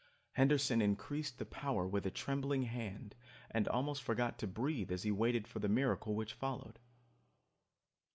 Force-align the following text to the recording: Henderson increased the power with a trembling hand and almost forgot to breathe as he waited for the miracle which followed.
Henderson 0.31 0.81
increased 0.81 1.37
the 1.37 1.45
power 1.45 1.87
with 1.87 2.07
a 2.07 2.09
trembling 2.09 2.63
hand 2.63 3.13
and 3.51 3.67
almost 3.67 4.01
forgot 4.01 4.39
to 4.39 4.47
breathe 4.47 4.91
as 4.91 5.03
he 5.03 5.11
waited 5.11 5.47
for 5.47 5.59
the 5.59 5.69
miracle 5.69 6.15
which 6.15 6.33
followed. 6.33 6.79